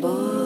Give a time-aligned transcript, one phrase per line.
[0.00, 0.39] Die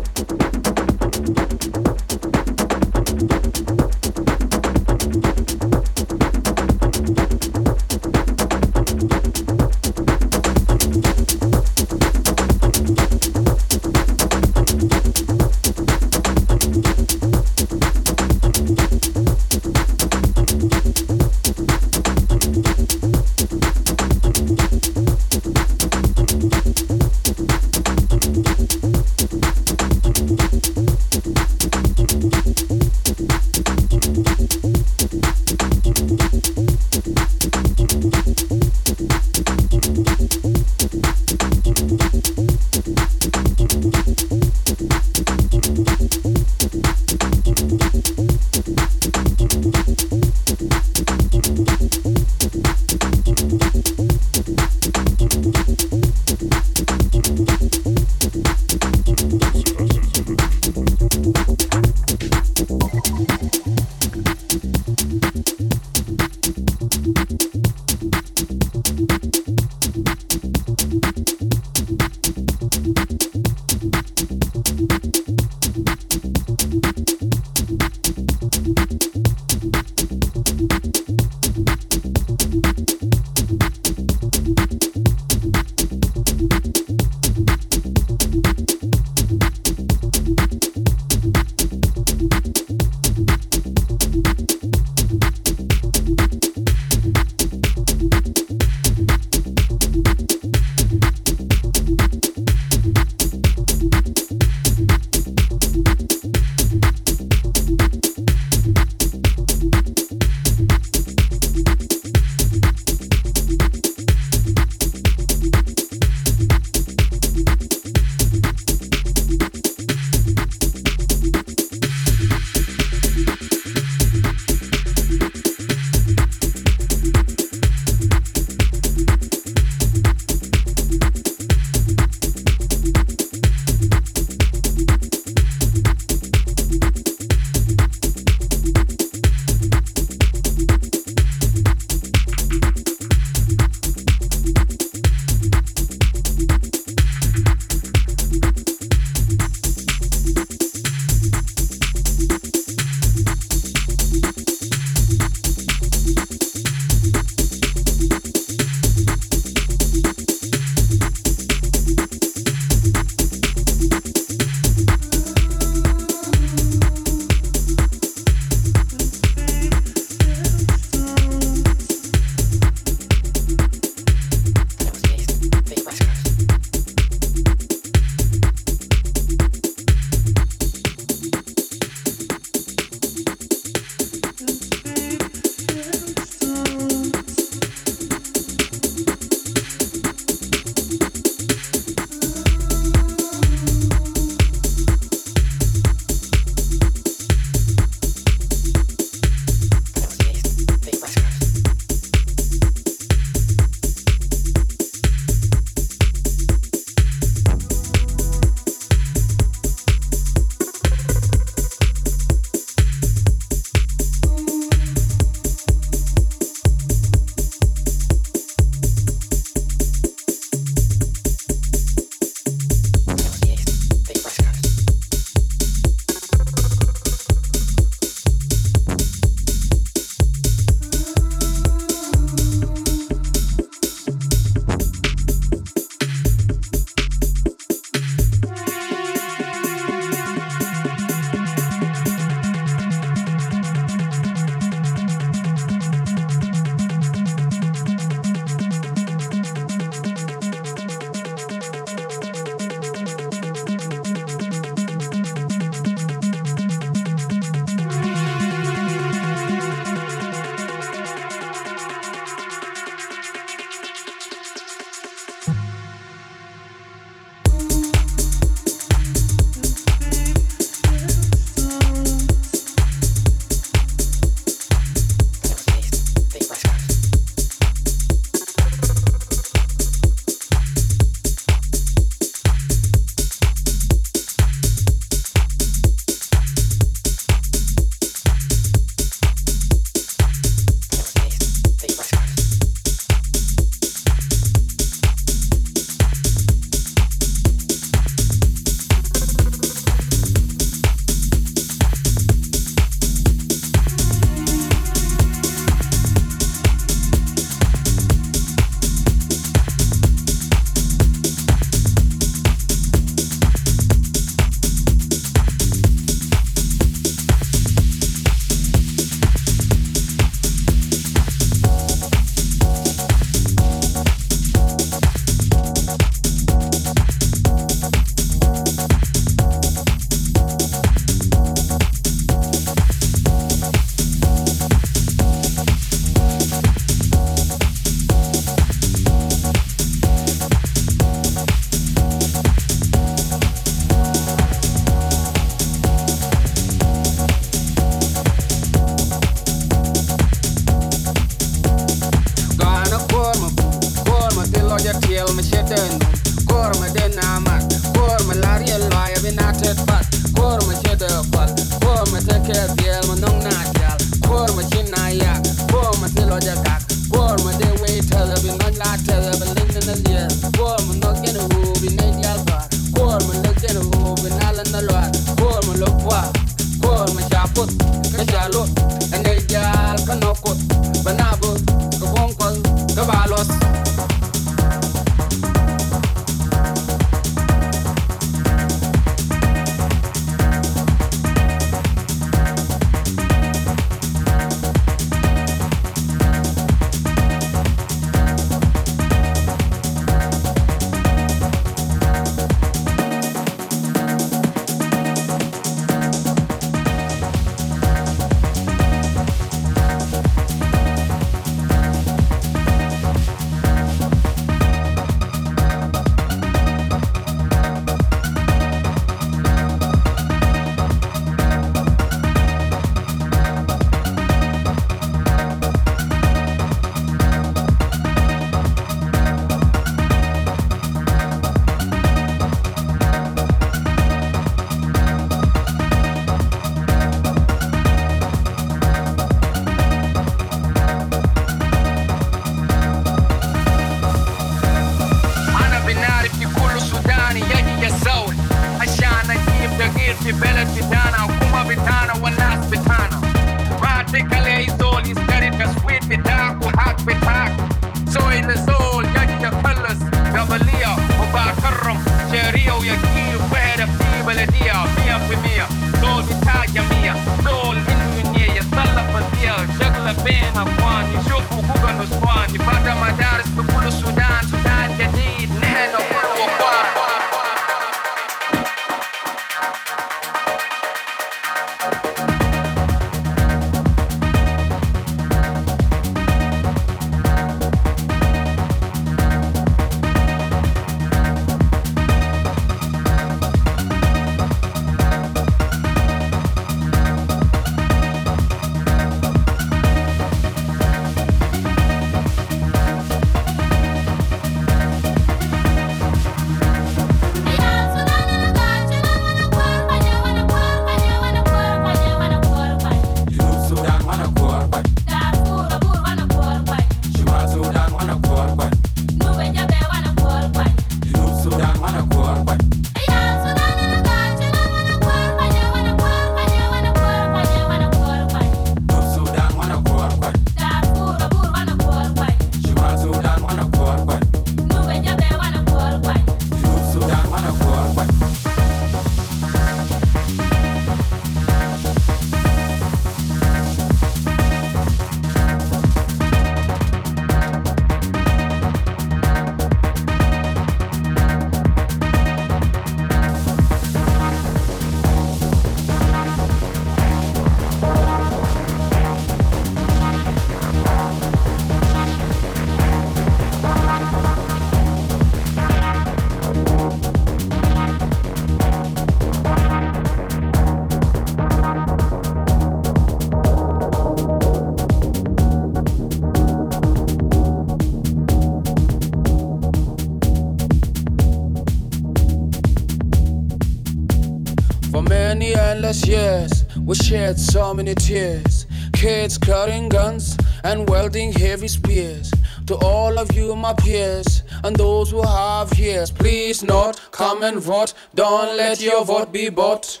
[585.90, 588.66] Yes, yes, we shed so many tears.
[588.92, 592.30] Kids carrying guns and wielding heavy spears.
[592.68, 597.58] To all of you, my peers, and those who have ears, please not come and
[597.58, 597.94] vote.
[598.14, 600.00] Don't let your vote be bought.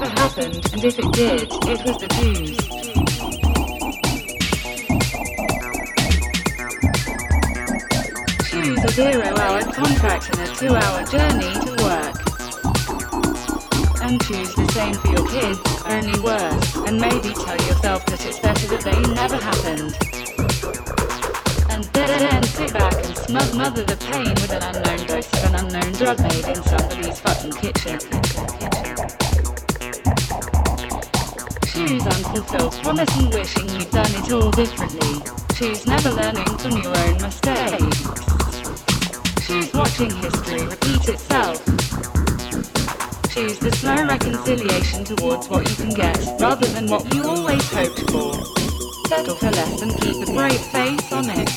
[0.00, 2.58] Never happened, and if it did, it was the Jews.
[8.50, 12.16] Choose a zero-hour contract and a two-hour journey to work.
[14.02, 18.40] And choose the same for your kids, only worse, and maybe tell yourself that it's
[18.40, 19.94] better that they never happened.
[21.70, 25.54] And then sit back and smug mother the pain with an unknown dose of an
[25.54, 28.53] unknown drug made in somebody's fucking kitchen.
[31.74, 35.20] Choose unfulfilled promise and wishing you'd done it all differently.
[35.56, 37.98] Choose never learning from your own mistakes.
[39.44, 41.58] Choose watching history repeat itself.
[43.34, 48.08] Choose the slow reconciliation towards what you can get, rather than what you always hoped
[48.08, 48.34] for.
[49.08, 51.48] Settle for less and keep a brave face on it.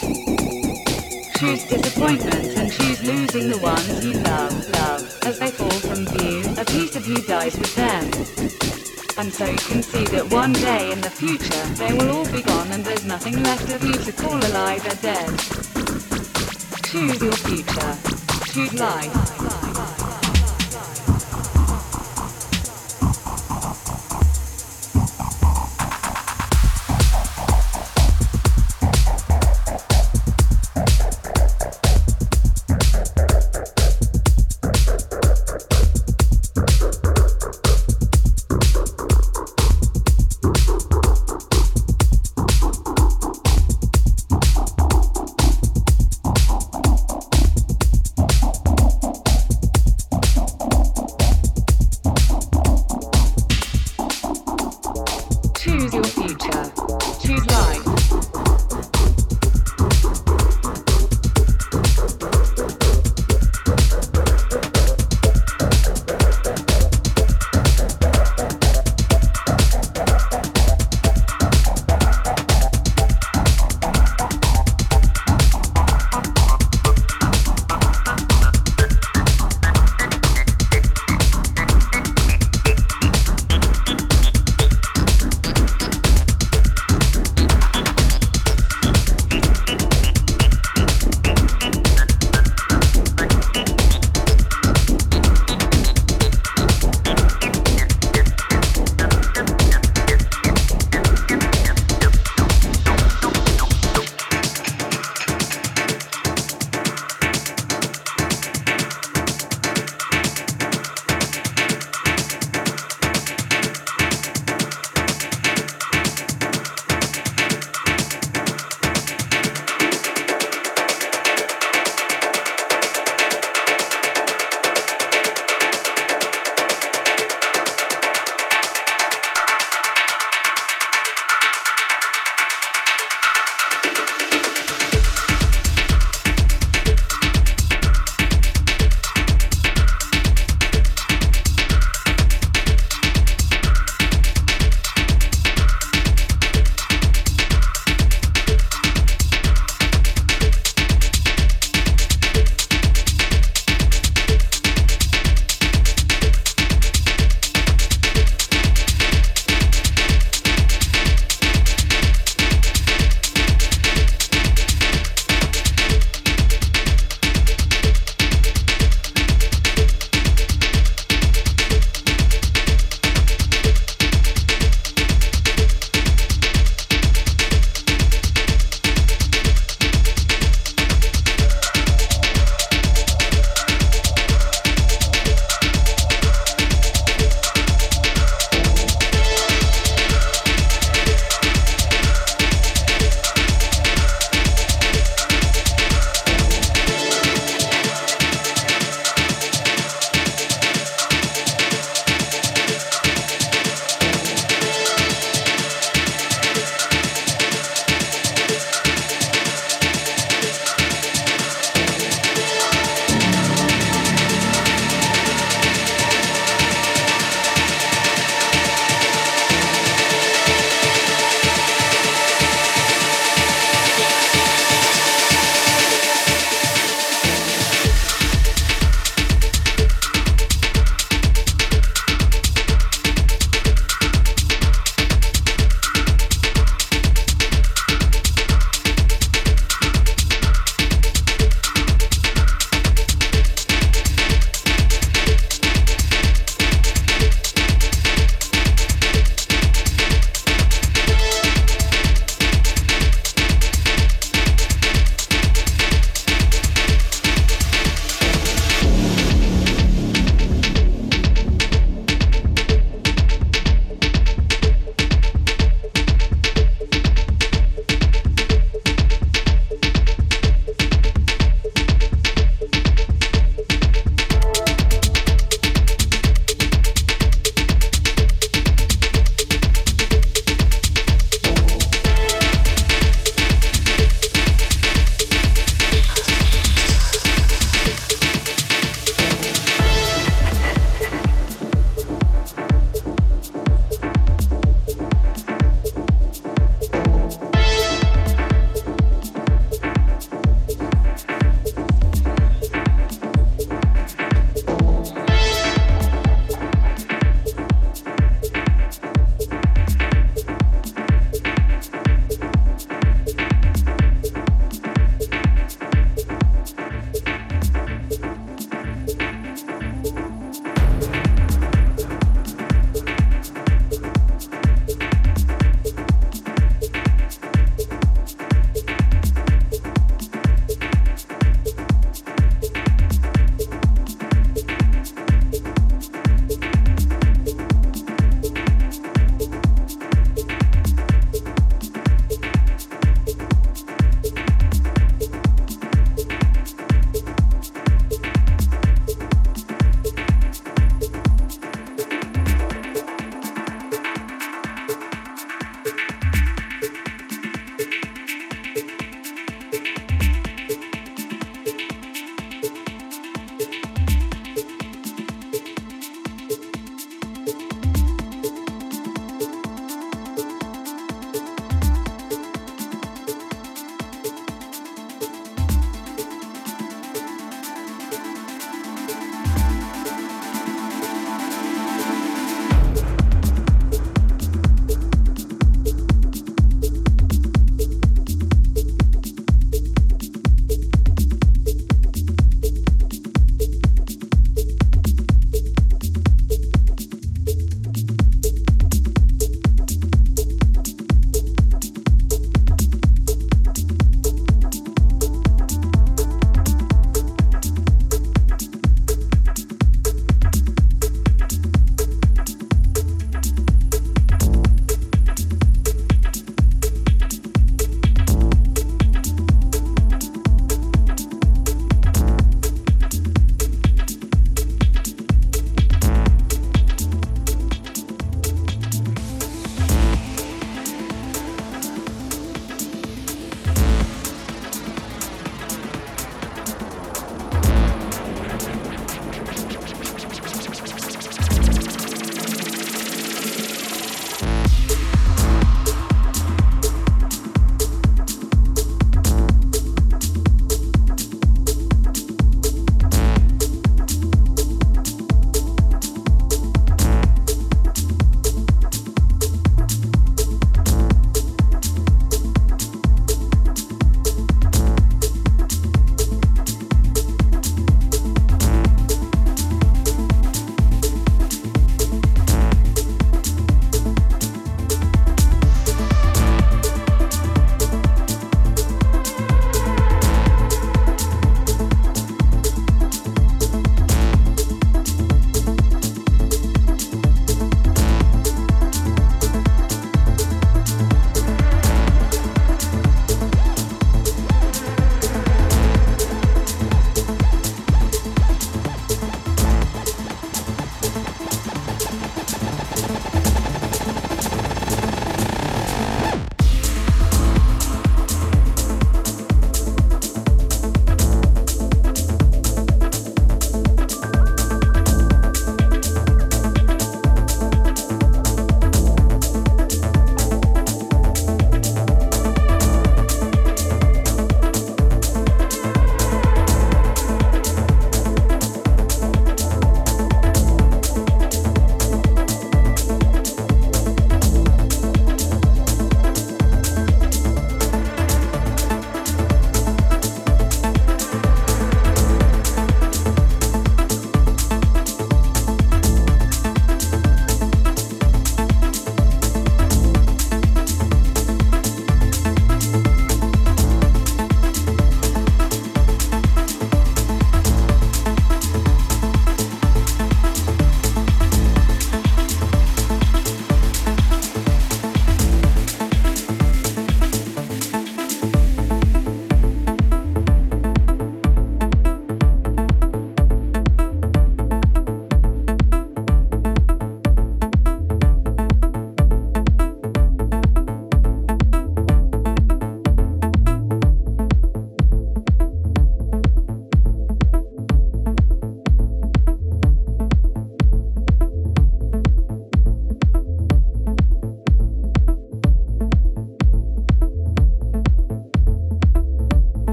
[1.38, 5.20] Choose disappointment and choose losing the ones you love, love.
[5.28, 8.77] As they fall from view, a piece of you dies with them.
[9.20, 12.44] And so you can see that one day in the future, they will all be
[12.44, 15.40] gone and there's nothing left of you to call alive or dead.
[16.86, 17.98] Choose your future.
[18.54, 19.67] Choose life.